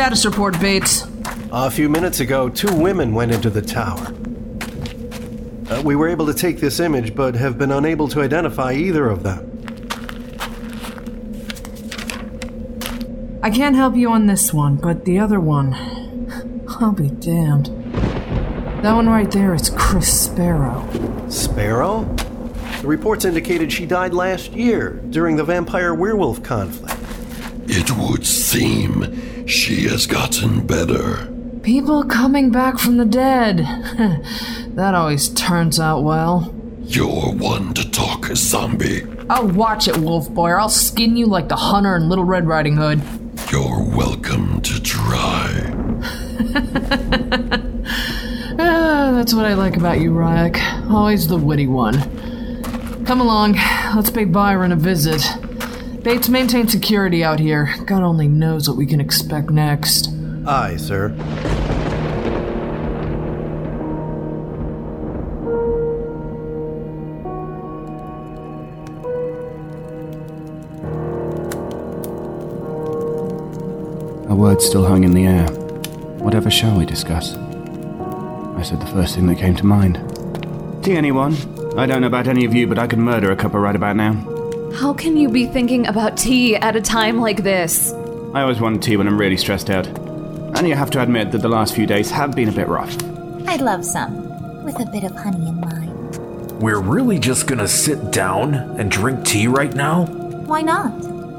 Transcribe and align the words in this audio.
Give 0.00 0.06
me 0.06 0.14
a 0.14 0.16
status 0.16 0.24
report, 0.24 0.58
Bates. 0.60 1.06
A 1.52 1.70
few 1.70 1.90
minutes 1.90 2.20
ago, 2.20 2.48
two 2.48 2.74
women 2.74 3.12
went 3.12 3.32
into 3.32 3.50
the 3.50 3.60
tower. 3.60 4.06
Uh, 5.68 5.82
we 5.82 5.94
were 5.94 6.08
able 6.08 6.24
to 6.24 6.32
take 6.32 6.58
this 6.58 6.80
image, 6.80 7.14
but 7.14 7.34
have 7.34 7.58
been 7.58 7.70
unable 7.70 8.08
to 8.08 8.22
identify 8.22 8.72
either 8.72 9.10
of 9.10 9.22
them. 9.22 9.46
I 13.42 13.50
can't 13.50 13.76
help 13.76 13.94
you 13.94 14.10
on 14.10 14.26
this 14.26 14.54
one, 14.54 14.76
but 14.76 15.04
the 15.04 15.18
other 15.18 15.38
one. 15.38 15.74
I'll 16.80 16.92
be 16.92 17.10
damned. 17.10 17.66
That 18.82 18.94
one 18.94 19.06
right 19.06 19.30
there 19.30 19.52
is 19.52 19.68
Chris 19.68 20.22
Sparrow. 20.22 20.88
Sparrow? 21.28 22.04
The 22.80 22.86
reports 22.86 23.26
indicated 23.26 23.70
she 23.70 23.84
died 23.84 24.14
last 24.14 24.52
year 24.52 24.92
during 25.10 25.36
the 25.36 25.44
vampire 25.44 25.94
werewolf 25.94 26.42
conflict. 26.42 26.96
It 27.68 27.90
would 27.98 28.26
seem 28.50 29.46
she 29.46 29.84
has 29.84 30.06
gotten 30.06 30.66
better. 30.66 31.32
People 31.62 32.02
coming 32.02 32.50
back 32.50 32.80
from 32.80 32.96
the 32.96 33.04
dead. 33.04 33.58
that 34.74 34.92
always 34.92 35.28
turns 35.28 35.78
out 35.78 36.02
well. 36.02 36.52
You're 36.82 37.32
one 37.32 37.74
to 37.74 37.88
talk, 37.88 38.26
zombie. 38.34 39.06
I'll 39.28 39.46
watch 39.46 39.86
it, 39.86 39.98
Wolf 39.98 40.28
Boy, 40.34 40.48
or 40.48 40.58
I'll 40.58 40.68
skin 40.68 41.16
you 41.16 41.26
like 41.26 41.48
the 41.48 41.54
hunter 41.54 41.94
in 41.94 42.08
Little 42.08 42.24
Red 42.24 42.48
Riding 42.48 42.76
Hood. 42.76 43.00
You're 43.52 43.84
welcome 43.96 44.60
to 44.62 44.82
try. 44.82 45.76
Ah, 48.62 49.12
that's 49.14 49.32
what 49.32 49.46
I 49.46 49.54
like 49.54 49.78
about 49.78 50.00
you, 50.00 50.10
Ryak. 50.10 50.90
Always 50.90 51.26
the 51.26 51.38
witty 51.38 51.66
one. 51.66 51.94
Come 53.06 53.22
along, 53.22 53.54
let's 53.96 54.10
pay 54.10 54.24
Byron 54.26 54.70
a 54.70 54.76
visit. 54.76 55.22
Bates, 56.02 56.30
maintain 56.30 56.66
security 56.66 57.22
out 57.22 57.38
here. 57.38 57.74
God 57.84 58.02
only 58.02 58.26
knows 58.26 58.66
what 58.66 58.78
we 58.78 58.86
can 58.86 59.02
expect 59.02 59.50
next. 59.50 60.08
Aye, 60.46 60.76
sir. 60.78 61.08
A 74.26 74.34
word 74.34 74.62
still 74.62 74.86
hung 74.86 75.04
in 75.04 75.12
the 75.12 75.26
air. 75.26 75.46
Whatever 76.18 76.50
shall 76.50 76.78
we 76.78 76.86
discuss? 76.86 77.34
I 77.34 78.62
said 78.62 78.80
the 78.80 78.86
first 78.86 79.16
thing 79.16 79.26
that 79.26 79.36
came 79.36 79.54
to 79.56 79.66
mind. 79.66 80.00
Tea, 80.82 80.96
anyone? 80.96 81.36
I 81.76 81.84
don't 81.84 82.00
know 82.00 82.06
about 82.06 82.26
any 82.26 82.46
of 82.46 82.54
you, 82.54 82.66
but 82.66 82.78
I 82.78 82.86
could 82.86 82.98
murder 82.98 83.30
a 83.30 83.36
cuppa 83.36 83.60
right 83.60 83.76
about 83.76 83.96
now. 83.96 84.39
How 84.74 84.94
can 84.94 85.16
you 85.16 85.28
be 85.28 85.46
thinking 85.46 85.86
about 85.88 86.16
tea 86.16 86.54
at 86.56 86.76
a 86.76 86.80
time 86.80 87.18
like 87.18 87.42
this? 87.42 87.92
I 88.34 88.42
always 88.42 88.60
want 88.60 88.82
tea 88.82 88.96
when 88.96 89.08
I'm 89.08 89.18
really 89.18 89.36
stressed 89.36 89.68
out. 89.68 89.86
And 89.86 90.66
you 90.66 90.74
have 90.74 90.90
to 90.90 91.02
admit 91.02 91.32
that 91.32 91.42
the 91.42 91.48
last 91.48 91.74
few 91.74 91.86
days 91.86 92.10
have 92.10 92.36
been 92.36 92.48
a 92.48 92.52
bit 92.52 92.68
rough. 92.68 92.96
I'd 93.48 93.60
love 93.60 93.84
some, 93.84 94.64
with 94.64 94.80
a 94.80 94.86
bit 94.86 95.04
of 95.04 95.12
honey 95.16 95.48
in 95.48 95.60
mine. 95.60 96.58
We're 96.60 96.80
really 96.80 97.18
just 97.18 97.46
gonna 97.46 97.66
sit 97.66 98.12
down 98.12 98.54
and 98.54 98.90
drink 98.90 99.24
tea 99.24 99.48
right 99.48 99.74
now? 99.74 100.06
Why 100.06 100.62
not? 100.62 100.92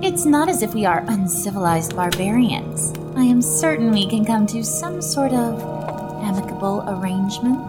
It's 0.03 0.25
not 0.25 0.49
as 0.49 0.61
if 0.61 0.73
we 0.73 0.85
are 0.85 1.05
uncivilized 1.07 1.95
barbarians. 1.95 2.93
I 3.15 3.23
am 3.23 3.41
certain 3.41 3.91
we 3.91 4.07
can 4.07 4.25
come 4.25 4.45
to 4.47 4.63
some 4.63 5.01
sort 5.01 5.31
of 5.31 5.61
amicable 6.23 6.83
arrangement. 6.87 7.61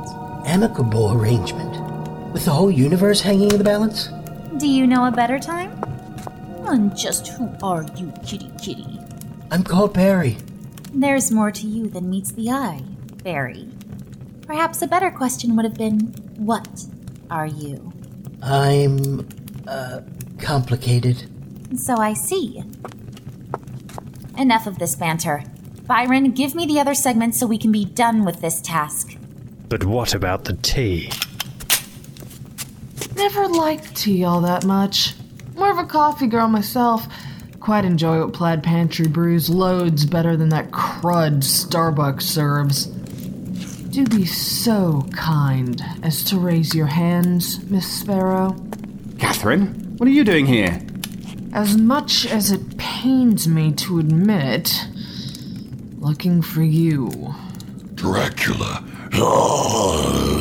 Amicable 0.47 1.12
arrangement? 1.12 2.33
With 2.33 2.45
the 2.45 2.51
whole 2.51 2.71
universe 2.71 3.21
hanging 3.21 3.53
in 3.53 3.59
the 3.59 3.65
balance? 3.65 4.09
Do 4.59 4.69
you 4.69 4.87
know 4.87 5.07
a 5.07 5.11
better 5.11 5.39
time? 5.39 5.73
And 6.67 6.97
just 6.97 7.29
who 7.29 7.51
are 7.63 7.85
you, 7.97 8.13
kitty 8.25 8.51
kitty? 8.63 8.99
I'm 9.51 9.65
called 9.65 9.95
Barry. 9.95 10.37
There's 10.93 11.31
more 11.31 11.51
to 11.51 11.67
you 11.67 11.89
than 11.89 12.09
meets 12.11 12.33
the 12.33 12.51
eye, 12.51 12.83
Barry. 13.25 13.69
Perhaps 14.47 14.83
a 14.83 14.87
better 14.87 15.11
question 15.11 15.57
would 15.57 15.65
have 15.65 15.75
been 15.75 16.01
what 16.37 16.85
are 17.31 17.47
you? 17.47 17.93
I'm. 18.43 19.27
uh. 19.67 20.01
complicated. 20.39 21.29
So 21.79 21.97
I 21.97 22.13
see. 22.15 22.63
Enough 24.37 24.67
of 24.67 24.79
this 24.79 24.97
banter. 24.97 25.45
Byron, 25.87 26.33
give 26.33 26.55
me 26.55 26.67
the 26.67 26.81
other 26.81 26.95
segment 26.95 27.34
so 27.34 27.47
we 27.47 27.59
can 27.59 27.73
be 27.73 27.84
done 27.84 28.25
with 28.25 28.41
this 28.41 28.61
task. 28.61 29.17
But 29.69 29.84
what 29.84 30.15
about 30.15 30.45
the 30.45 30.55
tea? 30.55 31.11
Never 33.34 33.48
liked 33.48 33.97
tea 33.97 34.25
all 34.25 34.43
that 34.43 34.66
much. 34.66 35.15
More 35.54 35.70
of 35.70 35.78
a 35.78 35.87
coffee 35.87 36.26
girl 36.26 36.48
myself. 36.48 37.09
Quite 37.60 37.87
enjoy 37.87 38.20
what 38.20 38.34
Plaid 38.34 38.62
Pantry 38.62 39.09
brews 39.09 39.48
loads 39.48 40.04
better 40.04 40.37
than 40.37 40.50
that 40.50 40.70
crud 40.70 41.38
Starbucks 41.38 42.22
serves. 42.22 42.87
Do 43.88 44.04
be 44.04 44.26
so 44.26 45.09
kind 45.12 45.82
as 46.03 46.25
to 46.25 46.38
raise 46.38 46.75
your 46.75 46.88
hands, 46.88 47.65
Miss 47.71 47.91
Sparrow. 47.91 48.54
Catherine, 49.19 49.94
what 49.97 50.06
are 50.06 50.12
you 50.12 50.25
doing 50.25 50.44
here? 50.44 50.82
As 51.54 51.78
much 51.78 52.26
as 52.26 52.50
it 52.50 52.76
pains 52.76 53.48
me 53.48 53.72
to 53.72 53.98
admit, 53.98 54.88
looking 56.00 56.42
for 56.42 56.62
you. 56.62 57.34
Dracula. 57.94 58.84
Ah. 59.15 60.31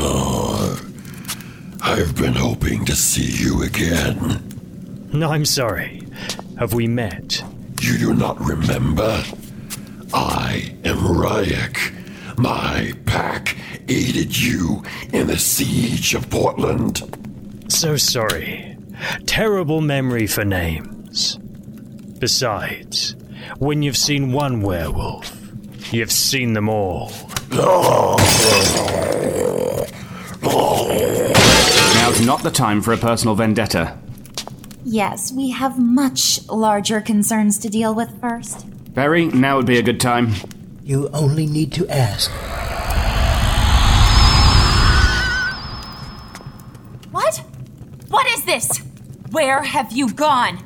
I've 1.92 2.16
been 2.16 2.36
hoping 2.36 2.86
to 2.86 2.96
see 2.96 3.44
you 3.44 3.64
again. 3.64 5.10
No, 5.12 5.30
I'm 5.32 5.44
sorry. 5.44 6.02
Have 6.58 6.74
we 6.74 6.88
met? 6.88 7.44
You 7.82 7.98
do 7.98 8.14
not 8.14 8.40
remember? 8.40 9.22
I 10.14 10.74
am 10.86 11.00
Ryak. 11.00 12.38
My 12.38 12.94
pack 13.06 13.58
aided 13.90 14.40
you 14.40 14.84
in 15.12 15.28
the 15.28 15.38
siege 15.38 16.14
of 16.14 16.30
Portland. 16.30 17.04
So 17.68 17.98
sorry. 17.98 18.78
Terrible 19.26 19.82
memory 19.82 20.28
for 20.28 20.46
names. 20.46 21.36
Besides, 22.20 23.18
when 23.58 23.84
you've 23.84 23.98
seen 23.98 24.32
one 24.32 24.62
werewolf, 24.62 25.38
you've 25.92 26.14
seen 26.14 26.54
them 26.54 26.70
all. 26.70 27.12
Now's 32.22 32.28
not 32.28 32.44
the 32.44 32.52
time 32.52 32.84
for 32.84 32.94
a 32.94 32.98
personal 32.98 33.34
vendetta. 33.34 33.98
Yes, 34.84 35.32
we 35.32 35.50
have 35.50 35.80
much 35.80 36.48
larger 36.50 37.02
concerns 37.02 37.58
to 37.58 37.68
deal 37.68 37.96
with 37.96 38.22
first. 38.22 38.68
Barry, 38.94 39.26
now 39.26 39.58
would 39.58 39.66
be 39.66 39.80
a 39.80 39.82
good 39.82 40.00
time. 40.00 40.34
You 40.84 41.10
only 41.14 41.48
need 41.48 41.74
to 41.74 41.90
ask. 41.90 42.30
What? 47.10 47.38
What 48.10 48.28
is 48.28 48.46
this? 48.46 48.78
Where 49.32 49.64
have 49.64 49.92
you 49.92 50.08
gone? 50.14 50.60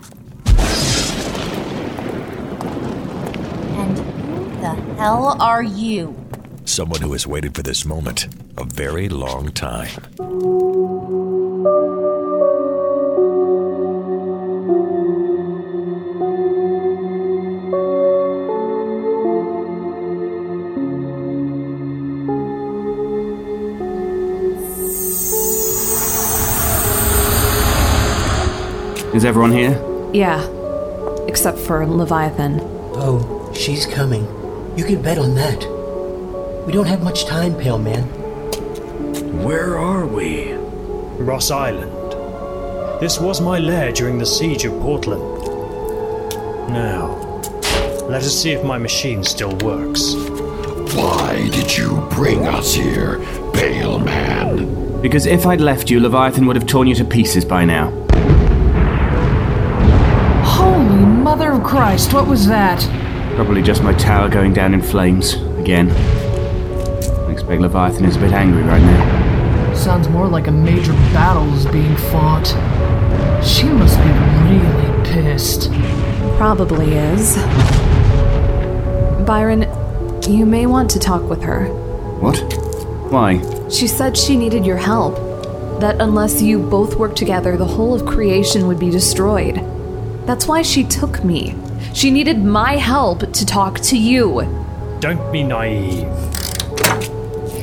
And 3.77 3.97
who 3.97 4.59
the 4.59 4.75
hell 4.97 5.37
are 5.41 5.63
you? 5.63 6.21
Someone 6.65 6.99
who 6.99 7.13
has 7.13 7.25
waited 7.25 7.55
for 7.55 7.63
this 7.63 7.85
moment 7.85 8.27
a 8.57 8.65
very 8.65 9.07
long 9.07 9.53
time. 9.53 10.03
Is 29.15 29.23
everyone 29.23 29.53
here? 29.53 29.81
Yeah. 30.13 30.45
Except 31.29 31.57
for 31.57 31.87
Leviathan. 31.87 32.59
Oh, 32.95 33.49
she's 33.55 33.85
coming. 33.85 34.23
You 34.75 34.83
can 34.83 35.01
bet 35.01 35.17
on 35.17 35.35
that. 35.35 35.59
We 36.67 36.73
don't 36.73 36.87
have 36.87 37.01
much 37.01 37.23
time, 37.25 37.55
Pale 37.55 37.77
Man. 37.77 38.03
Where 39.41 39.77
are 39.77 40.05
we? 40.05 40.51
Ross 41.17 41.49
Island. 41.49 41.93
This 42.99 43.17
was 43.17 43.39
my 43.39 43.57
lair 43.57 43.93
during 43.93 44.17
the 44.17 44.25
siege 44.25 44.65
of 44.65 44.73
Portland. 44.81 45.23
Now, 46.73 47.15
let 48.09 48.21
us 48.21 48.37
see 48.37 48.51
if 48.51 48.65
my 48.65 48.77
machine 48.77 49.23
still 49.23 49.55
works. 49.59 50.13
Why 50.93 51.47
did 51.53 51.77
you 51.77 52.05
bring 52.11 52.47
us 52.47 52.73
here, 52.73 53.19
Pale 53.53 53.99
Man? 53.99 55.01
Because 55.01 55.25
if 55.25 55.45
I'd 55.45 55.61
left 55.61 55.89
you, 55.89 56.01
Leviathan 56.01 56.45
would 56.47 56.57
have 56.57 56.67
torn 56.67 56.89
you 56.89 56.95
to 56.95 57.05
pieces 57.05 57.45
by 57.45 57.63
now. 57.63 57.93
Mother 61.35 61.51
of 61.51 61.63
Christ, 61.65 62.13
what 62.13 62.27
was 62.29 62.47
that? 62.47 62.81
Probably 63.35 63.61
just 63.61 63.83
my 63.83 63.91
tower 63.95 64.29
going 64.29 64.53
down 64.53 64.73
in 64.73 64.81
flames 64.81 65.33
again. 65.59 65.91
I 65.91 67.31
expect 67.33 67.59
Leviathan 67.59 68.05
is 68.05 68.15
a 68.15 68.19
bit 68.19 68.31
angry 68.31 68.63
right 68.63 68.81
now. 68.81 69.73
Sounds 69.73 70.07
more 70.07 70.29
like 70.29 70.47
a 70.47 70.51
major 70.51 70.93
battle 71.11 71.53
is 71.53 71.65
being 71.65 71.93
fought. 71.97 72.47
She 73.43 73.65
must 73.65 73.97
be 73.97 74.11
really 74.47 75.03
pissed. 75.11 75.69
Probably 76.37 76.93
is. 76.93 77.35
Byron, 79.27 79.63
you 80.31 80.45
may 80.45 80.67
want 80.67 80.89
to 80.91 80.99
talk 80.99 81.29
with 81.29 81.43
her. 81.43 81.65
What? 82.21 82.37
Why? 83.11 83.41
She 83.67 83.87
said 83.87 84.15
she 84.15 84.37
needed 84.37 84.65
your 84.65 84.77
help. 84.77 85.15
That 85.81 85.97
unless 85.99 86.41
you 86.41 86.59
both 86.59 86.95
work 86.95 87.13
together, 87.13 87.57
the 87.57 87.65
whole 87.65 87.93
of 87.93 88.05
creation 88.05 88.67
would 88.67 88.79
be 88.79 88.89
destroyed. 88.89 89.64
That's 90.25 90.47
why 90.47 90.63
she 90.63 90.83
took 90.83 91.23
me. 91.23 91.55
She 91.93 92.09
needed 92.09 92.43
my 92.43 92.77
help 92.77 93.31
to 93.31 93.45
talk 93.45 93.79
to 93.81 93.97
you. 93.97 94.41
Don't 94.99 95.31
be 95.31 95.43
naive. 95.43 96.07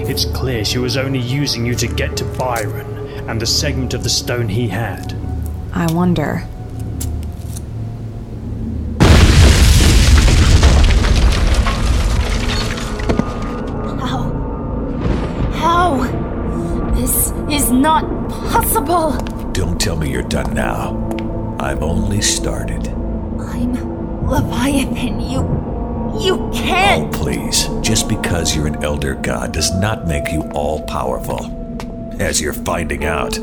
It's 0.08 0.24
clear 0.26 0.64
she 0.64 0.78
was 0.78 0.96
only 0.96 1.18
using 1.18 1.66
you 1.66 1.74
to 1.74 1.88
get 1.88 2.16
to 2.18 2.24
Byron 2.24 2.86
and 3.28 3.40
the 3.40 3.46
segment 3.46 3.94
of 3.94 4.04
the 4.04 4.08
stone 4.08 4.48
he 4.48 4.68
had. 4.68 5.14
I 5.72 5.92
wonder. 5.92 6.46
How? 13.98 14.30
How? 15.52 16.92
This 16.94 17.32
is 17.50 17.70
not 17.70 18.04
possible. 18.28 19.12
Don't 19.52 19.80
tell 19.80 19.96
me 19.96 20.10
you're 20.10 20.22
done 20.22 20.54
now. 20.54 21.21
I've 21.62 21.84
only 21.84 22.20
started. 22.20 22.88
I'm 22.88 24.26
Leviathan. 24.26 25.20
You. 25.20 25.42
You 26.20 26.50
can't. 26.52 27.14
Oh, 27.14 27.18
please. 27.18 27.68
Just 27.82 28.08
because 28.08 28.56
you're 28.56 28.66
an 28.66 28.82
elder 28.82 29.14
god 29.14 29.52
does 29.52 29.72
not 29.76 30.08
make 30.08 30.32
you 30.32 30.42
all 30.54 30.82
powerful. 30.86 31.46
As 32.20 32.40
you're 32.40 32.52
finding 32.52 33.04
out. 33.04 33.38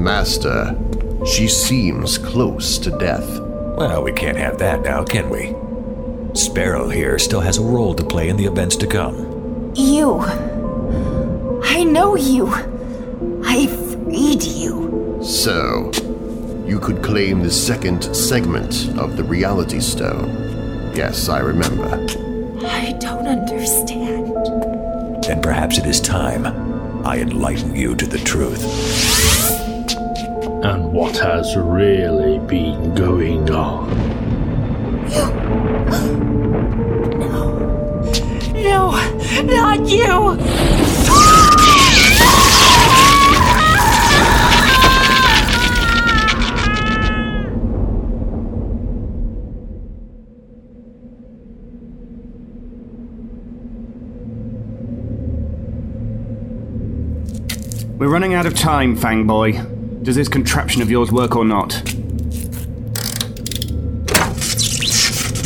Master, 0.00 0.76
she 1.24 1.46
seems 1.46 2.18
close 2.18 2.76
to 2.78 2.90
death. 2.98 3.38
Well, 3.78 4.02
we 4.02 4.10
can't 4.10 4.36
have 4.36 4.58
that 4.58 4.82
now, 4.82 5.04
can 5.04 5.30
we? 5.30 5.54
Sparrow 6.36 6.88
here 6.88 7.20
still 7.20 7.40
has 7.40 7.58
a 7.58 7.62
role 7.62 7.94
to 7.94 8.04
play 8.04 8.28
in 8.28 8.36
the 8.36 8.46
events 8.46 8.74
to 8.78 8.88
come. 8.88 9.33
You. 9.74 10.20
I 11.64 11.82
know 11.82 12.14
you. 12.14 12.46
I 13.44 13.66
freed 13.66 14.42
you. 14.42 15.18
So, 15.22 15.90
you 16.64 16.78
could 16.78 17.02
claim 17.02 17.42
the 17.42 17.50
second 17.50 18.02
segment 18.14 18.96
of 18.98 19.16
the 19.16 19.24
Reality 19.24 19.80
Stone. 19.80 20.92
Yes, 20.94 21.28
I 21.28 21.40
remember. 21.40 21.88
I 22.66 22.92
don't 23.00 23.26
understand. 23.26 24.32
Then 25.24 25.42
perhaps 25.42 25.78
it 25.78 25.86
is 25.86 26.00
time 26.00 26.46
I 27.04 27.18
enlighten 27.18 27.74
you 27.74 27.96
to 27.96 28.06
the 28.06 28.18
truth. 28.18 28.64
And 30.64 30.92
what 30.92 31.16
has 31.18 31.56
really 31.56 32.38
been 32.38 32.94
going 32.94 33.50
on? 33.50 34.13
Not 39.42 39.88
you! 39.88 40.38
We're 57.96 58.10
running 58.10 58.34
out 58.34 58.44
of 58.44 58.54
time, 58.54 58.96
Fang 58.96 59.26
Boy. 59.26 59.52
Does 60.02 60.16
this 60.16 60.28
contraption 60.28 60.82
of 60.82 60.90
yours 60.90 61.10
work 61.10 61.36
or 61.36 61.44
not? 61.44 61.70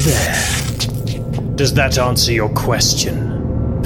There. 0.04 1.54
Does 1.54 1.74
that 1.74 1.98
answer 1.98 2.32
your 2.32 2.48
question, 2.48 3.37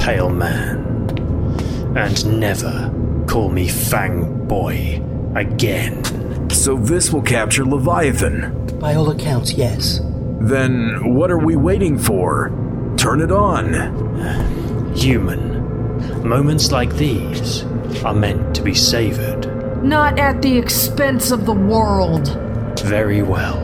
Pale 0.03 0.31
Man? 0.31 1.97
And 1.97 2.41
never 2.41 2.93
call 3.29 3.51
me 3.51 3.69
Fang 3.69 4.49
Boy 4.49 5.01
again. 5.37 6.51
So 6.51 6.77
this 6.77 7.13
will 7.13 7.23
capture 7.23 7.65
Leviathan. 7.65 8.81
By 8.81 8.97
all 8.97 9.11
accounts, 9.11 9.53
yes. 9.53 10.01
Then 10.41 11.15
what 11.15 11.31
are 11.31 11.39
we 11.39 11.55
waiting 11.55 11.97
for? 11.99 12.49
Turn 12.97 13.21
it 13.21 13.31
on. 13.31 14.95
Human, 14.97 16.29
moments 16.29 16.73
like 16.73 16.93
these 16.97 17.63
are 18.05 18.13
meant 18.13 18.57
to 18.57 18.63
be 18.63 18.75
savored. 18.75 19.85
Not 19.85 20.19
at 20.19 20.43
the 20.43 20.59
expense 20.59 21.31
of 21.31 21.47
the 21.47 21.55
world. 21.55 22.37
Very 22.81 23.23
well. 23.23 23.62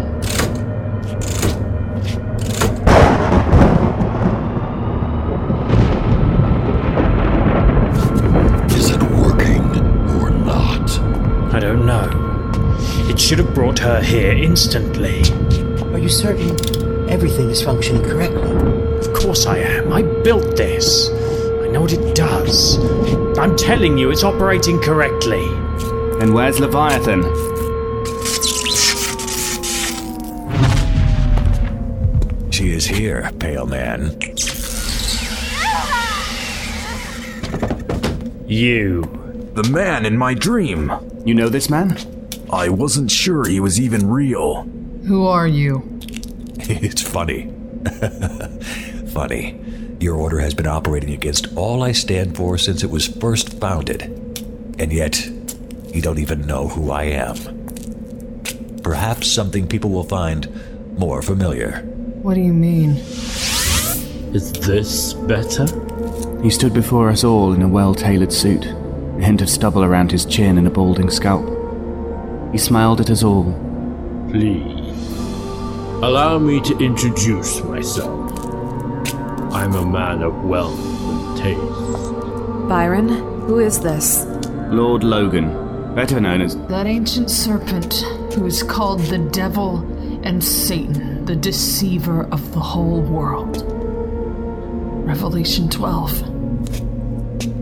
I 11.59 11.61
don't 11.61 11.87
know. 11.87 12.09
It 13.11 13.19
should 13.19 13.39
have 13.39 13.53
brought 13.53 13.81
her 13.81 14.01
here 14.01 14.31
instantly. 14.31 15.23
Are 15.93 15.99
you 15.99 16.09
certain 16.09 16.51
everything 17.11 17.51
is 17.51 17.61
functioning 17.61 18.05
correctly? 18.05 18.53
Of 18.99 19.13
course 19.13 19.45
I 19.45 19.59
am. 19.59 19.93
I 19.93 20.03
built 20.03 20.57
this. 20.57 21.09
I 21.11 21.67
know 21.67 21.81
what 21.81 21.93
it 21.93 22.15
does. 22.15 22.79
I'm 23.39 23.57
telling 23.57 23.99
you, 23.99 24.13
it's 24.13 24.23
operating 24.23 24.81
correctly. 24.81 25.45
Then 26.21 26.33
where's 26.33 26.61
Leviathan? 26.61 27.25
She 32.53 32.71
is 32.71 32.87
here, 32.87 33.29
Pale 33.41 33.67
Man. 33.67 34.17
You. 38.47 39.03
The 39.55 39.69
man 39.73 40.07
in 40.07 40.17
my 40.17 40.35
dream. 40.35 40.93
You 41.29 41.35
know 41.35 41.51
this 41.51 41.69
man? 41.69 41.95
I 42.51 42.71
wasn't 42.71 43.11
sure 43.11 43.47
he 43.47 43.61
was 43.61 43.79
even 43.79 44.09
real. 44.09 44.63
Who 45.07 45.27
are 45.27 45.47
you? 45.47 45.83
It's 46.71 47.03
funny. 47.03 47.53
funny. 49.13 49.61
Your 50.01 50.17
order 50.17 50.39
has 50.39 50.55
been 50.55 50.67
operating 50.67 51.11
against 51.11 51.55
all 51.55 51.83
I 51.83 51.93
stand 51.93 52.35
for 52.35 52.57
since 52.57 52.83
it 52.83 52.91
was 52.91 53.07
first 53.07 53.61
founded. 53.61 54.05
And 54.79 54.91
yet, 54.91 55.23
you 55.93 56.01
don't 56.01 56.19
even 56.19 56.47
know 56.47 56.67
who 56.67 56.91
I 56.91 57.03
am. 57.03 57.37
Perhaps 58.83 59.31
something 59.31 59.69
people 59.69 59.91
will 59.91 60.05
find 60.05 60.49
more 60.99 61.21
familiar. 61.21 61.83
What 62.23 62.37
do 62.37 62.41
you 62.41 62.55
mean? 62.55 62.93
Is 64.33 64.51
this 64.53 65.13
better? 65.13 65.67
He 66.43 66.49
stood 66.49 66.73
before 66.73 67.11
us 67.11 67.23
all 67.23 67.53
in 67.53 67.61
a 67.61 67.69
well 67.69 67.95
tailored 67.95 68.33
suit, 68.33 68.65
a 68.65 68.73
hint 69.29 69.43
of 69.43 69.51
stubble 69.51 69.85
around 69.85 70.11
his 70.11 70.25
chin 70.25 70.57
and 70.57 70.67
a 70.67 70.71
balding 70.71 71.11
scalp. 71.11 71.45
He 72.51 72.57
smiled 72.57 72.99
at 73.03 73.11
us 73.11 73.23
all. 73.23 73.53
Please. 74.31 74.91
Allow 76.03 76.39
me 76.39 76.63
to 76.63 76.79
introduce 76.79 77.63
myself. 77.65 78.33
I'm 79.53 79.75
a 79.75 79.85
man 79.85 80.23
of 80.23 80.45
wealth 80.45 80.81
and 80.81 81.37
taste. 81.37 82.69
Byron, 82.71 83.09
who 83.47 83.59
is 83.59 83.81
this? 83.81 84.25
Lord 84.71 85.05
Logan, 85.05 85.95
better 85.95 86.21
known 86.21 86.41
as. 86.41 86.57
That 86.69 86.87
ancient 86.87 87.31
serpent 87.31 87.97
who 88.33 88.47
is 88.47 88.63
called 88.63 89.01
the 89.01 89.19
devil 89.19 89.81
and 90.23 90.43
Satan, 90.43 91.27
the 91.27 91.37
deceiver 91.37 92.23
of 92.33 92.55
the 92.55 92.61
whole 92.61 93.03
world. 93.03 93.63
Revelation 95.07 95.69
12. 95.69 96.29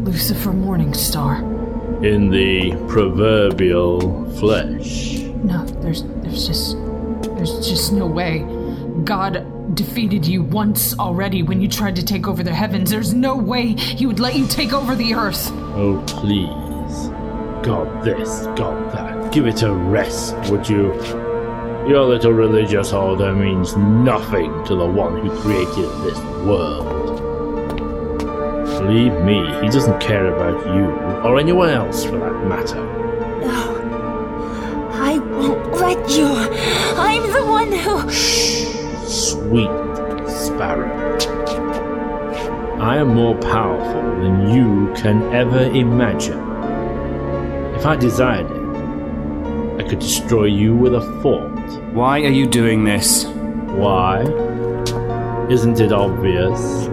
Lucifer 0.06 0.52
Morningstar. 0.52 1.45
In 2.02 2.30
the 2.30 2.72
proverbial 2.88 4.30
flesh. 4.32 5.18
No, 5.42 5.64
there's 5.80 6.02
there's 6.02 6.46
just 6.46 6.76
there's 7.36 7.66
just 7.66 7.92
no 7.92 8.06
way. 8.06 8.44
God 9.04 9.74
defeated 9.74 10.26
you 10.26 10.42
once 10.42 10.98
already 10.98 11.42
when 11.42 11.60
you 11.60 11.68
tried 11.68 11.96
to 11.96 12.04
take 12.04 12.26
over 12.26 12.42
the 12.42 12.54
heavens. 12.54 12.90
There's 12.90 13.14
no 13.14 13.36
way 13.36 13.68
he 13.74 14.06
would 14.06 14.20
let 14.20 14.34
you 14.36 14.46
take 14.46 14.72
over 14.72 14.94
the 14.94 15.14
earth. 15.14 15.50
Oh, 15.52 16.02
please. 16.06 17.08
God 17.64 18.04
this, 18.04 18.46
God 18.56 18.92
that. 18.92 19.32
Give 19.32 19.46
it 19.46 19.62
a 19.62 19.72
rest, 19.72 20.34
would 20.50 20.68
you? 20.68 20.94
Your 21.88 22.04
little 22.04 22.32
religious 22.32 22.92
order 22.92 23.32
means 23.32 23.76
nothing 23.76 24.64
to 24.64 24.74
the 24.74 24.86
one 24.86 25.24
who 25.24 25.30
created 25.40 25.88
this 26.02 26.18
world. 26.44 27.05
Believe 28.86 29.20
me, 29.24 29.38
he 29.62 29.68
doesn't 29.68 30.00
care 30.00 30.32
about 30.32 30.64
you, 30.66 30.84
or 31.28 31.40
anyone 31.40 31.70
else 31.70 32.04
for 32.04 32.18
that 32.18 32.46
matter. 32.46 32.76
No. 33.40 33.82
I 34.92 35.18
won't 35.18 35.72
let 35.72 36.08
you. 36.10 36.28
I'm 36.96 37.22
the 37.32 37.44
one 37.44 37.72
who. 37.72 38.08
Shh, 38.08 38.66
Sweet 39.08 39.68
Sparrow. 40.28 41.18
I 42.80 42.98
am 42.98 43.08
more 43.08 43.36
powerful 43.38 44.02
than 44.22 44.50
you 44.54 44.94
can 44.94 45.34
ever 45.34 45.62
imagine. 45.62 46.38
If 47.74 47.86
I 47.86 47.96
desired 47.96 48.48
it, 48.48 49.84
I 49.84 49.88
could 49.88 49.98
destroy 49.98 50.44
you 50.44 50.76
with 50.76 50.94
a 50.94 51.00
thought. 51.22 51.82
Why 51.92 52.20
are 52.20 52.30
you 52.30 52.46
doing 52.46 52.84
this? 52.84 53.24
Why? 53.24 54.20
Isn't 55.50 55.80
it 55.80 55.92
obvious? 55.92 56.88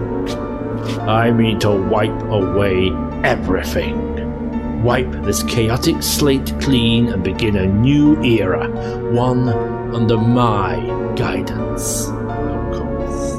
I 1.06 1.30
mean 1.30 1.58
to 1.60 1.70
wipe 1.70 2.22
away 2.22 2.90
everything. 3.22 4.82
Wipe 4.82 5.10
this 5.22 5.42
chaotic 5.42 6.02
slate 6.02 6.52
clean 6.60 7.08
and 7.08 7.22
begin 7.22 7.56
a 7.56 7.66
new 7.66 8.22
era, 8.22 8.68
one 9.12 9.48
under 9.94 10.16
my 10.16 10.76
guidance. 11.16 12.06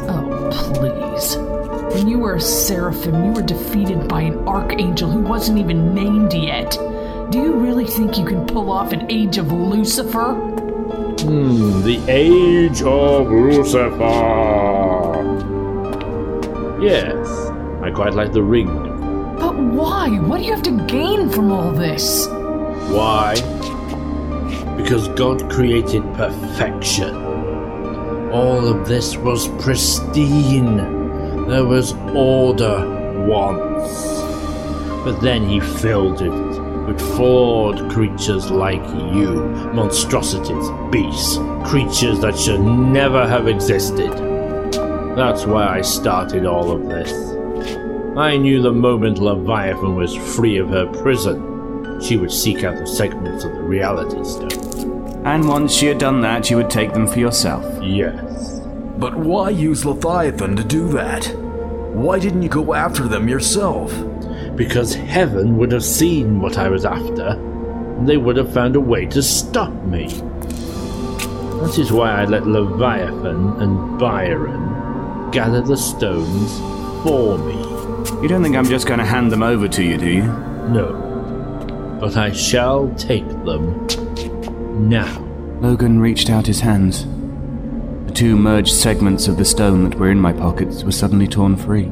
Oh, 0.08 0.50
please. 0.76 1.38
When 1.96 2.08
you 2.08 2.20
were 2.20 2.36
a 2.36 2.42
seraphim, 2.42 3.26
you 3.26 3.32
were 3.32 3.42
defeated 3.42 4.08
by 4.08 4.22
an 4.22 4.48
archangel 4.48 5.10
who 5.10 5.22
wasn't 5.22 5.58
even 5.58 5.94
named 5.94 6.34
yet. 6.34 6.72
Do 7.32 7.40
you 7.40 7.54
really 7.54 7.86
think 7.86 8.18
you 8.18 8.26
can 8.26 8.46
pull 8.46 8.72
off 8.72 8.92
an 8.92 9.10
age 9.10 9.38
of 9.40 9.52
Lucifer? 9.52 10.34
Hmm, 10.34 11.82
the 11.84 12.00
Age 12.08 12.84
of 12.84 13.28
Lucifer. 13.32 13.96
Yes, 16.80 17.15
I 17.15 17.15
quite 17.96 18.14
like 18.14 18.34
the 18.34 18.44
ring. 18.44 18.68
But 19.40 19.56
why? 19.56 20.10
What 20.20 20.38
do 20.40 20.44
you 20.44 20.52
have 20.52 20.64
to 20.64 20.86
gain 20.86 21.30
from 21.30 21.52
all 21.52 21.72
this? 21.72 22.28
Why? 22.90 23.36
Because 24.76 25.08
God 25.10 25.50
created 25.50 26.04
perfection. 26.14 27.16
All 28.34 28.68
of 28.68 28.88
this 28.88 29.16
was 29.16 29.48
pristine. 29.64 30.76
There 31.48 31.64
was 31.64 31.94
order 32.14 33.26
once. 33.26 34.22
But 35.06 35.22
then 35.22 35.48
he 35.48 35.62
filled 35.62 36.22
it 36.22 36.56
with 36.86 37.00
flawed 37.16 37.90
creatures 37.92 38.52
like 38.52 38.84
you, 39.14 39.42
monstrosities, 39.74 40.70
beasts, 40.92 41.38
creatures 41.64 42.20
that 42.20 42.38
should 42.38 42.60
never 42.60 43.26
have 43.26 43.48
existed. 43.48 44.12
That's 45.16 45.46
why 45.46 45.66
I 45.68 45.82
started 45.82 46.46
all 46.46 46.72
of 46.72 46.90
this. 46.90 47.35
I 48.18 48.38
knew 48.38 48.62
the 48.62 48.72
moment 48.72 49.18
Leviathan 49.18 49.96
was 49.96 50.16
free 50.16 50.58
of 50.58 50.70
her 50.70 50.86
prison, 51.02 52.00
she 52.02 52.16
would 52.16 52.32
seek 52.32 52.64
out 52.64 52.78
the 52.78 52.88
segments 52.88 53.44
of 53.44 53.52
the 53.52 53.62
reality 53.62 54.24
stone. 54.24 55.22
And 55.26 55.46
once 55.46 55.74
she 55.74 55.88
had 55.88 55.98
done 55.98 56.22
that, 56.22 56.50
you 56.50 56.56
would 56.56 56.70
take 56.70 56.94
them 56.94 57.08
for 57.08 57.20
yourself. 57.20 57.66
Yes. 57.84 58.62
But 58.98 59.18
why 59.18 59.50
use 59.50 59.84
Leviathan 59.84 60.56
to 60.56 60.64
do 60.64 60.88
that? 60.94 61.26
Why 61.94 62.18
didn't 62.18 62.44
you 62.44 62.48
go 62.48 62.74
after 62.74 63.04
them 63.06 63.28
yourself? 63.28 63.94
Because 64.56 64.94
heaven 64.94 65.58
would 65.58 65.74
have 65.74 65.84
seen 65.84 66.40
what 66.40 66.58
I 66.58 66.70
was 66.70 66.86
after, 66.86 67.28
and 67.28 68.08
they 68.08 68.16
would 68.16 68.38
have 68.38 68.54
found 68.54 68.78
a 68.78 68.80
way 68.80 69.08
to 69.08 69.22
stop 69.22 69.74
me. 69.84 70.08
That 71.60 71.78
is 71.78 71.92
why 71.92 72.12
I 72.12 72.24
let 72.24 72.48
Leviathan 72.48 73.62
and 73.62 74.00
Byron 74.00 75.32
gather 75.32 75.62
the 75.62 75.76
stones 75.76 76.60
for 77.04 77.38
me. 77.40 77.75
You 78.22 78.28
don't 78.28 78.44
think 78.44 78.56
I'm 78.56 78.66
just 78.66 78.88
going 78.88 79.00
to 79.00 79.06
hand 79.06 79.32
them 79.32 79.44
over 79.44 79.68
to 79.68 79.84
you, 79.84 79.98
do 79.98 80.10
you? 80.10 80.24
No. 80.24 81.98
But 82.00 82.18
I 82.18 82.32
shall 82.32 82.94
take 82.96 83.28
them 83.46 83.88
now. 84.90 85.22
Logan 85.62 86.00
reached 86.00 86.30
out 86.30 86.46
his 86.46 86.60
hands. 86.60 87.06
The 88.08 88.14
two 88.14 88.36
merged 88.36 88.74
segments 88.74 89.28
of 89.28 89.38
the 89.38 89.46
stone 89.46 89.90
that 89.90 89.98
were 89.98 90.12
in 90.12 90.20
my 90.20 90.34
pockets 90.34 90.84
were 90.84 90.92
suddenly 90.92 91.28
torn 91.28 91.56
free. 91.56 91.86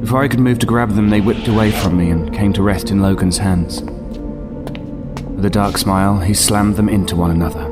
Before 0.00 0.22
I 0.22 0.28
could 0.28 0.40
move 0.40 0.58
to 0.60 0.66
grab 0.66 0.90
them, 0.90 1.10
they 1.10 1.20
whipped 1.20 1.48
away 1.48 1.70
from 1.70 1.96
me 1.96 2.10
and 2.10 2.34
came 2.34 2.52
to 2.52 2.62
rest 2.62 2.90
in 2.90 3.00
Logan's 3.00 3.38
hands. 3.38 3.82
With 3.82 5.44
a 5.44 5.50
dark 5.50 5.78
smile, 5.78 6.20
he 6.20 6.34
slammed 6.34 6.76
them 6.76 6.88
into 6.88 7.16
one 7.16 7.30
another. 7.30 7.70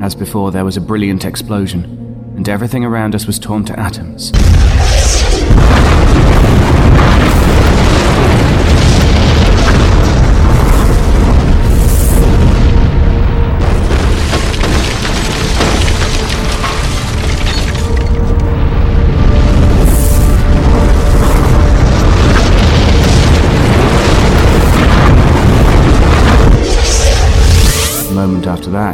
As 0.00 0.14
before, 0.14 0.52
there 0.52 0.64
was 0.64 0.76
a 0.76 0.80
brilliant 0.80 1.24
explosion, 1.24 1.84
and 2.36 2.48
everything 2.48 2.84
around 2.84 3.14
us 3.14 3.26
was 3.26 3.38
torn 3.38 3.64
to 3.64 3.78
atoms. 3.78 4.32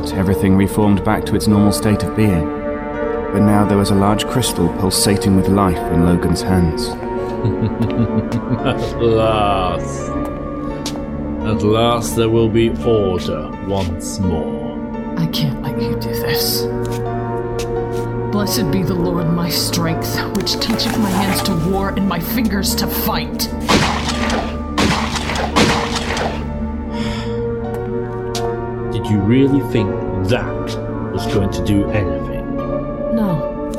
That, 0.02 0.14
everything 0.14 0.56
reformed 0.56 1.04
back 1.04 1.24
to 1.26 1.34
its 1.34 1.46
normal 1.46 1.72
state 1.72 2.02
of 2.02 2.16
being. 2.16 2.46
But 3.32 3.40
now 3.40 3.64
there 3.64 3.78
was 3.78 3.90
a 3.90 3.94
large 3.94 4.26
crystal 4.26 4.68
pulsating 4.78 5.36
with 5.36 5.48
life 5.48 5.78
in 5.92 6.04
Logan's 6.04 6.42
hands. 6.42 6.88
At 8.66 9.02
last. 9.02 10.08
At 11.44 11.62
last 11.62 12.16
there 12.16 12.28
will 12.28 12.48
be 12.48 12.70
order 12.84 13.50
once 13.66 14.18
more. 14.18 14.72
I 15.18 15.26
can't 15.28 15.62
let 15.62 15.80
you 15.80 15.94
do 15.94 16.10
this. 16.10 16.62
Blessed 18.32 18.70
be 18.70 18.82
the 18.82 18.94
Lord 18.94 19.32
my 19.32 19.50
strength, 19.50 20.18
which 20.36 20.52
teacheth 20.54 20.98
my 20.98 21.10
hands 21.10 21.42
to 21.42 21.54
war 21.70 21.90
and 21.90 22.08
my 22.08 22.18
fingers 22.20 22.74
to 22.76 22.86
fight. 22.86 23.48
Did 29.02 29.10
you 29.10 29.18
really 29.18 29.60
think 29.72 29.90
that 30.28 31.12
was 31.12 31.26
going 31.34 31.50
to 31.50 31.64
do 31.64 31.90
anything? 31.90 32.54
No. 33.16 33.72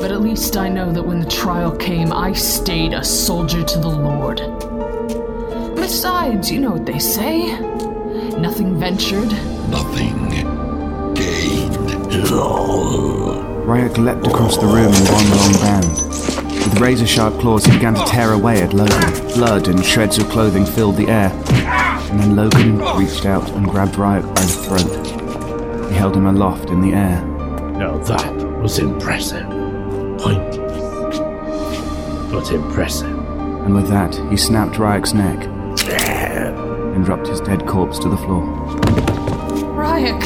But 0.00 0.10
at 0.10 0.20
least 0.20 0.56
I 0.56 0.68
know 0.68 0.90
that 0.90 1.04
when 1.04 1.20
the 1.20 1.30
trial 1.30 1.70
came, 1.76 2.12
I 2.12 2.32
stayed 2.32 2.94
a 2.94 3.04
soldier 3.04 3.62
to 3.62 3.78
the 3.78 3.88
Lord. 3.88 4.38
Besides, 5.76 6.50
you 6.50 6.58
know 6.58 6.72
what 6.72 6.84
they 6.84 6.98
say 6.98 7.60
nothing 8.40 8.76
ventured. 8.76 9.30
Nothing 9.70 10.28
gained. 11.14 11.76
Ryak 13.68 13.98
leapt 13.98 14.26
across 14.26 14.56
the 14.56 14.66
room 14.66 14.92
in 14.92 15.04
one 15.12 15.30
long 15.30 15.52
bound. 15.60 16.08
With 16.64 16.80
razor 16.80 17.06
sharp 17.06 17.38
claws, 17.38 17.64
he 17.64 17.70
began 17.70 17.94
to 17.94 18.04
tear 18.06 18.32
away 18.32 18.62
at 18.62 18.72
Logan. 18.72 19.12
Blood 19.34 19.68
and 19.68 19.84
shreds 19.84 20.18
of 20.18 20.28
clothing 20.28 20.66
filled 20.66 20.96
the 20.96 21.08
air. 21.08 21.30
And 22.10 22.20
then 22.20 22.36
Logan 22.36 22.78
reached 22.96 23.26
out 23.26 23.48
and 23.50 23.68
grabbed 23.68 23.94
Ryak 23.94 24.22
by 24.34 24.40
the 24.40 24.48
throat. 24.64 25.90
He 25.90 25.94
held 25.96 26.16
him 26.16 26.26
aloft 26.26 26.70
in 26.70 26.80
the 26.80 26.92
air. 26.92 27.24
Now 27.72 27.98
that 27.98 28.34
was 28.60 28.78
impressive. 28.78 29.46
Pointless. 30.18 31.18
But 32.32 32.50
impressive. 32.52 33.16
And 33.64 33.74
with 33.74 33.88
that, 33.88 34.14
he 34.30 34.36
snapped 34.36 34.76
Ryak's 34.76 35.12
neck 35.14 35.46
and 36.94 37.04
dropped 37.04 37.26
his 37.28 37.40
dead 37.40 37.66
corpse 37.66 37.98
to 38.00 38.08
the 38.08 38.16
floor. 38.16 38.42
Ryak! 39.76 40.22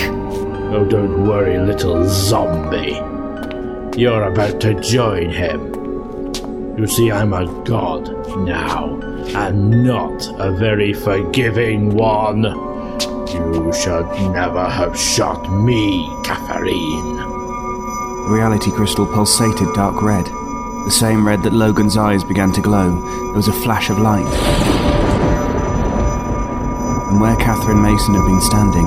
Oh, 0.72 0.84
don't 0.84 1.26
worry, 1.26 1.58
little 1.58 2.04
zombie. 2.08 3.00
You're 4.00 4.32
about 4.32 4.60
to 4.62 4.74
join 4.80 5.28
him. 5.28 5.72
You 6.78 6.86
see, 6.86 7.10
I'm 7.12 7.34
a 7.34 7.44
god 7.64 8.08
now, 8.38 8.96
and 9.34 9.84
not 9.84 10.26
a 10.38 10.50
very 10.52 10.92
forgiving 10.92 11.94
one. 11.94 12.42
You 12.42 13.72
should 13.72 14.06
never 14.32 14.68
have 14.68 14.98
shot 14.98 15.50
me, 15.50 16.06
Catherine. 16.24 17.16
The 17.16 18.28
reality 18.28 18.70
crystal 18.70 19.06
pulsated 19.06 19.74
dark 19.74 20.02
red. 20.02 20.26
The 20.84 20.90
same 20.90 21.26
red 21.26 21.42
that 21.44 21.52
Logan's 21.52 21.96
eyes 21.96 22.24
began 22.24 22.52
to 22.52 22.60
glow. 22.60 23.00
There 23.26 23.34
was 23.34 23.48
a 23.48 23.52
flash 23.52 23.88
of 23.88 23.98
light. 23.98 24.26
And 27.10 27.20
where 27.20 27.36
Catherine 27.36 27.82
Mason 27.82 28.14
had 28.14 28.26
been 28.26 28.40
standing, 28.40 28.86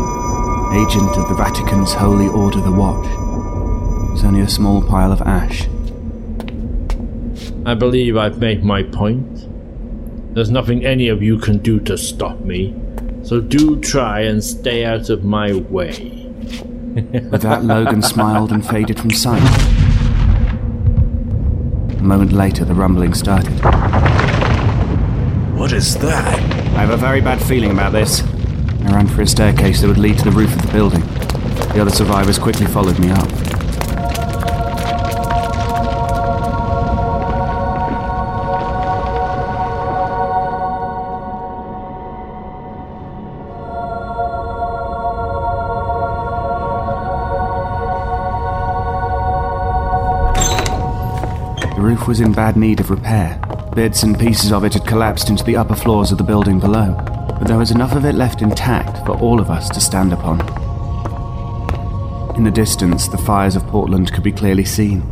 agent 0.74 1.18
of 1.18 1.30
the 1.30 1.36
Vatican's 1.36 1.94
Holy 1.94 2.28
Order 2.28 2.62
the 2.62 2.72
Watch, 2.72 3.08
was 4.12 4.24
only 4.24 4.42
a 4.42 4.50
small 4.50 4.82
pile 4.82 5.12
of 5.12 5.22
ash. 5.22 5.68
I 7.66 7.74
believe 7.74 8.16
I've 8.16 8.38
made 8.40 8.64
my 8.64 8.84
point. 8.84 9.48
There's 10.36 10.52
nothing 10.52 10.86
any 10.86 11.08
of 11.08 11.24
you 11.24 11.38
can 11.38 11.60
do 11.60 11.80
to 11.80 11.98
stop 11.98 12.42
me, 12.42 12.76
so 13.24 13.40
do 13.40 13.80
try 13.80 14.20
and 14.20 14.44
stay 14.44 14.84
out 14.84 15.10
of 15.10 15.24
my 15.24 15.54
way. 15.54 16.26
With 17.32 17.42
that, 17.44 17.64
Logan 17.64 18.02
smiled 18.02 18.52
and 18.52 18.68
faded 18.68 19.00
from 19.00 19.12
sight. 19.12 19.42
A 21.98 22.04
moment 22.04 22.34
later, 22.34 22.66
the 22.66 22.74
rumbling 22.74 23.14
started. 23.14 23.54
What 25.56 25.72
is 25.72 25.96
that? 26.00 26.38
I 26.38 26.82
have 26.82 26.90
a 26.90 26.98
very 26.98 27.22
bad 27.22 27.42
feeling 27.42 27.72
about 27.72 27.94
this. 27.94 28.22
I 28.22 28.94
ran 28.94 29.08
for 29.08 29.22
a 29.22 29.28
staircase 29.28 29.80
that 29.80 29.88
would 29.88 29.98
lead 29.98 30.18
to 30.18 30.26
the 30.26 30.32
roof 30.32 30.54
of 30.54 30.64
the 30.64 30.72
building. 30.74 31.00
The 31.74 31.80
other 31.80 31.92
survivors 31.92 32.38
quickly 32.38 32.66
followed 32.66 33.00
me 33.00 33.10
up. 33.10 33.55
Roof 51.96 52.08
was 52.10 52.20
in 52.20 52.34
bad 52.34 52.58
need 52.58 52.82
of 52.82 52.90
repair. 52.90 53.40
Bits 53.74 54.04
and 54.04 54.20
pieces 54.20 54.52
of 54.52 54.66
it 54.66 54.74
had 54.74 54.86
collapsed 54.86 55.30
into 55.30 55.46
the 55.46 55.56
upper 55.56 55.76
floors 55.76 56.12
of 56.12 56.18
the 56.18 56.26
building 56.26 56.60
below, 56.60 56.94
but 57.40 57.48
there 57.48 57.58
was 57.58 57.72
enough 57.72 57.96
of 57.96 58.04
it 58.04 58.16
left 58.16 58.42
intact 58.42 59.06
for 59.06 59.18
all 59.20 59.40
of 59.40 59.50
us 59.50 59.70
to 59.70 59.80
stand 59.80 60.12
upon. 60.12 60.42
In 62.36 62.44
the 62.44 62.52
distance, 62.52 63.08
the 63.08 63.18
fires 63.18 63.56
of 63.56 63.66
Portland 63.68 64.12
could 64.12 64.24
be 64.24 64.34
clearly 64.34 64.66
seen, 64.66 65.04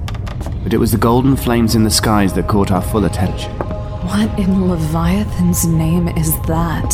but 0.62 0.74
it 0.74 0.78
was 0.78 0.92
the 0.92 0.98
golden 0.98 1.38
flames 1.38 1.74
in 1.74 1.86
the 1.86 1.90
skies 1.90 2.34
that 2.34 2.50
caught 2.50 2.72
our 2.72 2.82
full 2.82 3.06
attention. 3.06 3.52
What 4.04 4.38
in 4.38 4.68
Leviathan's 4.68 5.66
name 5.66 6.10
is 6.10 6.34
that? 6.48 6.90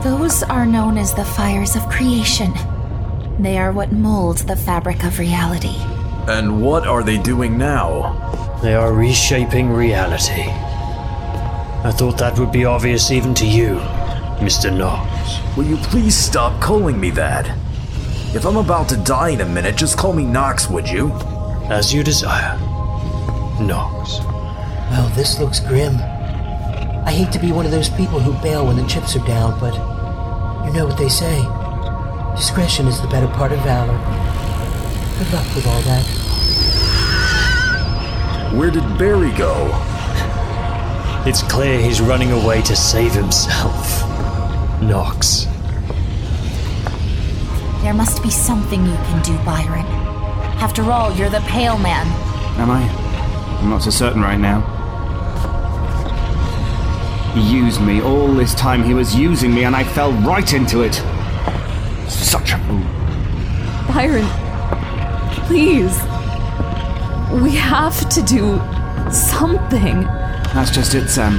Those 0.02 0.42
are 0.42 0.66
known 0.66 0.98
as 0.98 1.14
the 1.14 1.24
fires 1.24 1.76
of 1.76 1.88
creation. 1.88 2.52
They 3.38 3.58
are 3.58 3.70
what 3.70 3.92
molds 3.92 4.44
the 4.44 4.56
fabric 4.56 5.04
of 5.04 5.20
reality. 5.20 5.95
And 6.28 6.60
what 6.60 6.86
are 6.86 7.04
they 7.04 7.18
doing 7.18 7.56
now? 7.56 8.58
They 8.62 8.74
are 8.74 8.92
reshaping 8.92 9.70
reality. 9.70 10.42
I 11.84 11.92
thought 11.96 12.18
that 12.18 12.36
would 12.38 12.50
be 12.50 12.64
obvious 12.64 13.12
even 13.12 13.32
to 13.34 13.46
you, 13.46 13.76
Mr. 14.40 14.76
Knox. 14.76 15.38
Will 15.56 15.66
you 15.66 15.76
please 15.76 16.16
stop 16.16 16.60
calling 16.60 16.98
me 16.98 17.10
that? 17.10 17.46
If 18.34 18.44
I'm 18.44 18.56
about 18.56 18.88
to 18.88 18.96
die 18.96 19.30
in 19.30 19.40
a 19.40 19.48
minute, 19.48 19.76
just 19.76 19.96
call 19.96 20.12
me 20.12 20.24
Knox, 20.24 20.68
would 20.68 20.88
you? 20.88 21.12
As 21.70 21.94
you 21.94 22.02
desire. 22.02 22.58
Knox. 23.60 24.18
Well, 24.90 25.08
this 25.14 25.38
looks 25.38 25.60
grim. 25.60 25.94
I 27.06 27.12
hate 27.12 27.30
to 27.32 27.38
be 27.38 27.52
one 27.52 27.66
of 27.66 27.70
those 27.70 27.88
people 27.88 28.18
who 28.18 28.32
bail 28.42 28.66
when 28.66 28.76
the 28.76 28.86
chips 28.86 29.14
are 29.14 29.24
down, 29.26 29.60
but 29.60 29.74
you 30.66 30.72
know 30.72 30.86
what 30.86 30.98
they 30.98 31.08
say. 31.08 31.44
Discretion 32.34 32.88
is 32.88 33.00
the 33.00 33.06
better 33.06 33.28
part 33.28 33.52
of 33.52 33.60
valor. 33.60 33.96
Good 35.18 35.32
luck 35.32 35.54
with 35.54 35.66
all 35.66 35.80
that. 35.82 36.04
Where 38.54 38.70
did 38.70 38.98
Barry 38.98 39.30
go? 39.32 39.70
It's 41.26 41.42
clear 41.42 41.80
he's 41.80 42.00
running 42.00 42.32
away 42.32 42.62
to 42.62 42.76
save 42.76 43.12
himself. 43.12 44.02
Knox. 44.82 45.46
There 47.82 47.94
must 47.94 48.22
be 48.22 48.30
something 48.30 48.84
you 48.84 48.94
can 48.94 49.22
do, 49.22 49.36
Byron. 49.44 49.86
After 50.60 50.82
all, 50.90 51.12
you're 51.14 51.30
the 51.30 51.40
Pale 51.48 51.78
Man. 51.78 52.06
Am 52.58 52.70
I? 52.70 52.82
I'm 53.60 53.70
not 53.70 53.82
so 53.82 53.90
certain 53.90 54.20
right 54.20 54.38
now. 54.38 54.60
He 57.34 57.40
used 57.40 57.80
me. 57.80 58.02
All 58.02 58.34
this 58.34 58.54
time 58.54 58.82
he 58.84 58.92
was 58.92 59.14
using 59.14 59.54
me, 59.54 59.64
and 59.64 59.74
I 59.74 59.82
fell 59.82 60.12
right 60.12 60.52
into 60.52 60.82
it. 60.82 60.94
Such 62.08 62.52
a 62.52 62.58
fool. 62.58 62.82
Byron, 63.92 64.26
please. 65.46 65.96
We 67.42 67.52
have 67.52 68.08
to 68.10 68.22
do 68.22 68.60
something. 69.10 70.02
That's 70.52 70.70
just 70.70 70.94
it, 70.94 71.08
Sam. 71.08 71.38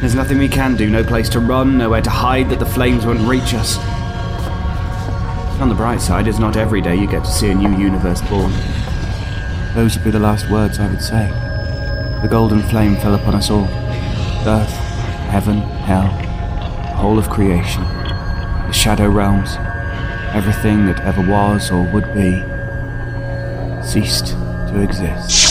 There's 0.00 0.14
nothing 0.14 0.38
we 0.38 0.48
can 0.48 0.76
do, 0.76 0.90
no 0.90 1.02
place 1.02 1.28
to 1.30 1.40
run, 1.40 1.78
nowhere 1.78 2.02
to 2.02 2.10
hide 2.10 2.50
that 2.50 2.58
the 2.58 2.66
flames 2.66 3.06
won't 3.06 3.20
reach 3.20 3.54
us. 3.54 3.78
On 5.60 5.68
the 5.68 5.74
bright 5.74 6.00
side, 6.00 6.26
it's 6.26 6.38
not 6.38 6.56
every 6.56 6.80
day 6.80 6.96
you 6.96 7.06
get 7.06 7.24
to 7.24 7.30
see 7.30 7.50
a 7.50 7.54
new 7.54 7.70
universe 7.78 8.20
born. 8.22 8.52
Those 9.74 9.96
would 9.96 10.04
be 10.04 10.10
the 10.10 10.18
last 10.18 10.50
words 10.50 10.78
I 10.78 10.88
would 10.88 11.02
say. 11.02 11.28
The 12.20 12.28
golden 12.28 12.62
flame 12.62 12.96
fell 12.96 13.14
upon 13.14 13.34
us 13.34 13.50
all 13.50 13.68
earth, 14.44 14.70
heaven, 15.30 15.58
hell, 15.58 16.08
the 16.82 16.96
whole 16.96 17.18
of 17.18 17.30
creation, 17.30 17.82
the 17.84 18.72
shadow 18.72 19.08
realms, 19.08 19.56
everything 20.34 20.86
that 20.86 21.00
ever 21.00 21.24
was 21.24 21.70
or 21.70 21.84
would 21.92 22.12
be, 22.12 22.42
ceased 23.84 24.28
to 24.68 24.80
exist. 24.80 25.41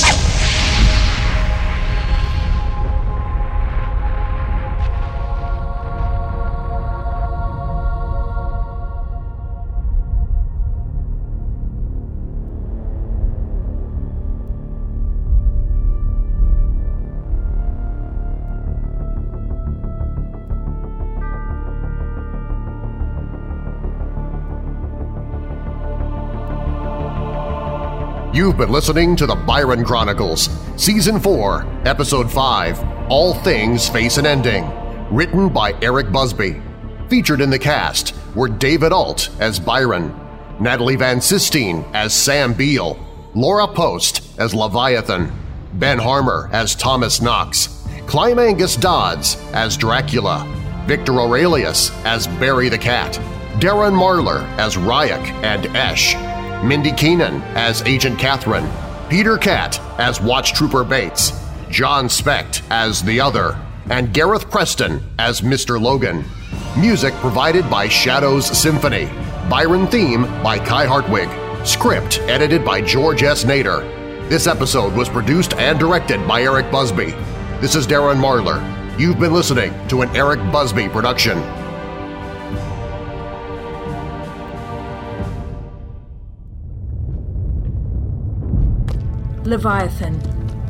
You've 28.34 28.56
been 28.56 28.72
listening 28.72 29.18
to 29.18 29.26
the 29.26 29.36
Byron 29.36 29.84
Chronicles, 29.84 30.50
Season 30.78 31.20
4, 31.20 31.82
Episode 31.84 32.32
5, 32.32 33.10
All 33.10 33.34
Things 33.34 33.90
Face 33.90 34.16
an 34.16 34.26
Ending, 34.26 34.72
written 35.14 35.50
by 35.50 35.74
Eric 35.82 36.14
Busby. 36.14 36.62
Featured 37.10 37.42
in 37.42 37.50
the 37.50 37.60
cast 37.60 38.16
were 38.34 38.48
David 38.48 38.94
Ault 38.94 39.30
as 39.42 39.60
Byron, 39.60 40.18
Natalie 40.62 40.96
Van 40.96 41.20
Sistine 41.20 41.84
as 41.94 42.14
Sam 42.14 42.54
Beale, 42.54 42.98
Laura 43.36 43.68
Post 43.68 44.22
as 44.40 44.56
Leviathan, 44.56 45.30
Ben 45.74 46.00
Harmer 46.00 46.50
as 46.54 46.74
Thomas 46.74 47.22
Knox, 47.22 47.84
Clyde 48.08 48.40
Angus 48.40 48.78
Dodds 48.78 49.36
as 49.52 49.76
Dracula, 49.76 50.48
Victor 50.86 51.20
Aurelius 51.20 51.92
as 52.06 52.28
Barry 52.28 52.70
the 52.70 52.78
Cat, 52.78 53.16
Darren 53.60 53.94
Marlar 53.94 54.42
as 54.58 54.78
Ryak 54.78 55.20
and 55.44 55.66
Esh, 55.76 56.16
Mindy 56.64 56.92
Keenan 56.92 57.42
as 57.56 57.82
Agent 57.84 58.20
Catherine, 58.20 58.70
Peter 59.10 59.38
Cat 59.38 59.80
as 60.00 60.22
Watch 60.22 60.54
Trooper 60.54 60.84
Bates, 60.84 61.34
John 61.70 62.08
Specht 62.08 62.62
as 62.70 63.02
The 63.02 63.20
Other, 63.20 63.60
and 63.90 64.14
Gareth 64.14 64.50
Preston 64.50 65.04
as 65.18 65.42
Mr. 65.42 65.82
Logan. 65.82 66.24
Music 66.78 67.14
provided 67.16 67.68
by 67.70 67.88
Shadows 67.88 68.46
Symphony. 68.46 69.10
Byron 69.50 69.88
theme 69.88 70.24
by 70.44 70.60
Kai 70.60 70.86
Hartwig. 70.86 71.30
Script 71.66 72.20
edited 72.22 72.64
by 72.64 72.80
George 72.80 73.24
S. 73.24 73.44
Nader. 73.44 73.82
This 74.30 74.46
episode 74.46 74.94
was 74.94 75.10
produced 75.10 75.56
and 75.56 75.80
directed 75.80 76.26
by 76.28 76.44
Eric 76.44 76.72
Busby. 76.72 77.12
This 77.60 77.76
is 77.76 77.88
Darren 77.88 78.22
Marlar. 78.22 78.62
You've 79.00 79.20
been 79.20 79.34
listening 79.34 79.74
to 79.88 80.04
an 80.04 80.16
Eric 80.16 80.40
Busby 80.52 80.90
production. 80.90 81.40
Leviathan, 89.52 90.16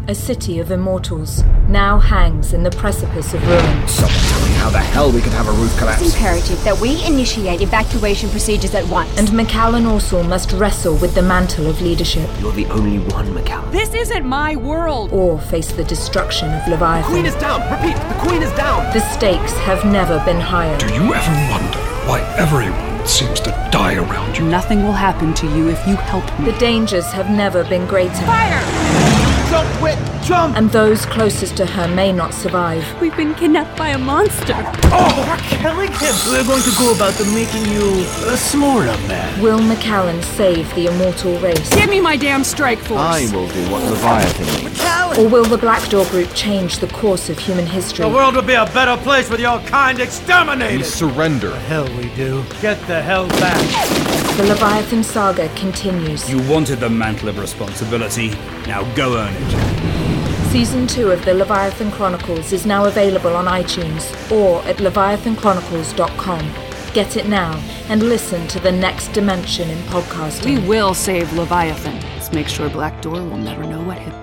a 0.08 0.15
city 0.15 0.58
of 0.58 0.72
immortals, 0.72 1.44
now 1.70 2.00
hangs 2.00 2.52
in 2.52 2.63
the 2.63 2.72
precipice 2.72 3.32
of 3.36 3.48
ruin. 3.48 3.88
Someone 3.88 4.17
tell 4.24 4.41
me 4.48 4.54
how 4.56 4.72
the 4.72 4.80
hell 4.80 5.12
we 5.12 5.22
could 5.22 5.34
have 5.34 5.48
a 5.48 5.52
roof 5.52 5.78
collapse. 5.78 6.02
It's 6.02 6.15
imperative 6.15 6.63
that 6.63 6.80
we 6.80 7.06
initiate 7.06 7.62
evacuation 7.62 8.28
procedures 8.32 8.74
at 8.74 8.84
once. 8.88 9.15
And 9.20 9.28
McAllen 9.28 9.86
also 9.88 10.24
must 10.24 10.52
wrestle 10.54 10.96
with 10.96 11.13
the 11.13 11.22
mantle 11.22 11.67
of 11.67 11.80
leadership. 11.80 12.28
You're 12.39 12.54
the 12.54 12.65
only 12.72 12.98
one, 13.13 13.28
McAllen. 13.28 13.72
This 13.72 13.94
isn't 13.94 14.26
my 14.26 14.56
world! 14.56 15.13
Or 15.13 15.39
face 15.39 15.72
the 15.72 15.84
destruction 15.84 16.52
of 16.52 16.67
Leviathan. 16.67 17.12
Queen 17.12 17.28
is 17.28 17.36
down! 17.36 17.62
Repeat, 17.72 17.98
the 18.10 18.20
Queen 18.28 18.41
is 18.41 18.52
down! 18.54 18.91
The 18.94 19.02
stakes 19.13 19.54
have 19.60 19.86
never 19.86 20.17
been 20.26 20.41
higher. 20.41 20.76
Do 20.80 20.91
you 20.91 21.13
ever 21.13 21.52
wonder 21.52 21.78
why 22.08 22.22
everyone 22.36 22.90
seems 23.07 23.39
to 23.41 23.49
die 23.71 23.95
around 23.95 24.37
you? 24.37 24.45
Nothing 24.45 24.83
will 24.83 24.91
happen 24.93 25.33
to 25.35 25.47
you 25.47 25.69
if 25.69 25.85
you 25.87 25.95
help 25.95 26.25
me. 26.39 26.51
The 26.51 26.57
dangers 26.59 27.11
have 27.11 27.29
never 27.29 27.63
been 27.63 27.85
greater. 27.87 28.13
Fire! 28.25 29.20
Don't 29.51 29.67
quit! 29.79 29.99
Jump! 30.23 30.55
And 30.55 30.71
those 30.71 31.05
closest 31.05 31.57
to 31.57 31.65
her 31.65 31.85
may 31.89 32.13
not 32.13 32.33
survive. 32.33 32.85
We've 33.01 33.15
been 33.17 33.35
kidnapped 33.35 33.77
by 33.77 33.89
a 33.89 33.97
monster. 33.97 34.55
Oh, 34.85 35.25
we're 35.27 35.59
killing 35.59 35.91
him! 35.91 36.15
We're 36.29 36.45
going 36.45 36.63
to 36.63 36.71
go 36.79 36.95
about 36.95 37.15
them 37.15 37.33
making 37.33 37.65
you 37.65 37.99
a 38.31 38.37
smaller 38.37 38.85
man. 39.09 39.41
Will 39.41 39.59
McAllen 39.59 40.23
save 40.23 40.73
the 40.73 40.85
immortal 40.85 41.37
race? 41.39 41.69
Give 41.75 41.89
me 41.89 41.99
my 41.99 42.15
damn 42.15 42.45
strike 42.45 42.79
force! 42.79 43.01
I 43.01 43.29
will 43.35 43.49
do 43.49 43.69
what 43.69 43.83
Leviathan 43.83 44.63
needs. 44.63 44.81
Or 45.19 45.27
will 45.27 45.43
the 45.43 45.57
Black 45.57 45.85
Door 45.89 46.05
Group 46.05 46.29
change 46.33 46.77
the 46.77 46.87
course 46.87 47.29
of 47.29 47.37
human 47.37 47.65
history? 47.65 48.05
The 48.05 48.15
world 48.15 48.35
would 48.35 48.47
be 48.47 48.53
a 48.53 48.67
better 48.67 48.95
place 49.03 49.29
with 49.29 49.41
your 49.41 49.59
kind 49.63 49.99
exterminated! 49.99 50.77
We 50.77 50.83
surrender. 50.83 51.53
Hell 51.67 51.89
we 51.97 52.07
do. 52.15 52.45
Get 52.61 52.79
the 52.87 53.01
hell 53.01 53.27
back. 53.27 54.20
The 54.41 54.47
Leviathan 54.47 55.04
saga 55.04 55.49
continues. 55.49 56.27
You 56.27 56.41
wanted 56.49 56.80
the 56.80 56.89
mantle 56.89 57.30
of 57.30 57.38
responsibility. 57.38 58.30
Now 58.65 58.91
go 58.95 59.15
earn 59.15 59.32
it. 59.38 60.49
Season 60.49 60.88
2 60.88 61.12
of 61.12 61.23
the 61.25 61.36
Leviathan 61.36 61.91
Chronicles 61.91 62.51
is 62.51 62.65
now 62.65 62.86
available 62.86 63.36
on 63.36 63.45
iTunes 63.45 64.10
or 64.32 64.63
at 64.63 64.77
leviathanchronicles.com. 64.77 66.54
Get 66.91 67.17
it 67.17 67.27
now 67.27 67.56
and 67.88 68.01
listen 68.01 68.47
to 68.47 68.60
the 68.60 68.71
next 68.71 69.10
dimension 69.10 69.69
in 69.69 69.77
podcasting. 69.89 70.60
We 70.60 70.67
will 70.67 70.95
save 70.95 71.32
Leviathan. 71.34 71.99
Let's 72.15 72.32
make 72.32 72.47
sure 72.47 72.67
Black 72.67 72.99
Door 73.04 73.21
will 73.21 73.38
never 73.38 73.63
know 73.63 73.84
what 73.84 73.99
hit 73.99 74.10
them. 74.10 74.20